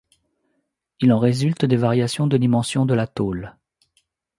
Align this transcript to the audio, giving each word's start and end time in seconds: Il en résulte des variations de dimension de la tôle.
Il 0.99 1.13
en 1.13 1.19
résulte 1.19 1.63
des 1.65 1.75
variations 1.75 2.25
de 2.25 2.35
dimension 2.35 2.87
de 2.87 2.95
la 2.95 3.05
tôle. 3.05 3.55